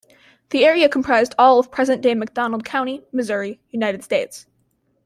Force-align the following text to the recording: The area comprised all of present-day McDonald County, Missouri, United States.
The 0.49 0.65
area 0.65 0.89
comprised 0.89 1.35
all 1.37 1.59
of 1.59 1.69
present-day 1.69 2.15
McDonald 2.15 2.65
County, 2.65 3.03
Missouri, 3.11 3.59
United 3.69 4.03
States. 4.03 4.47